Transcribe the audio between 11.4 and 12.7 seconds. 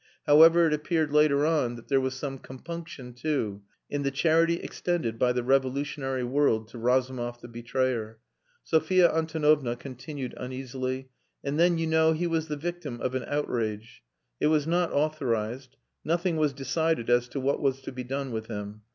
"And then, you know, he was the